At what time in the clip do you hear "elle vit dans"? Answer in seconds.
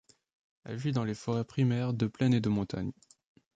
0.63-1.03